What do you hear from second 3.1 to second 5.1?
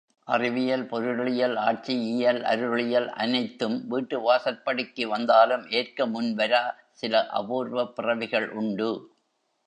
அனைத்தும் வீட்டு வாசற்படிக்கு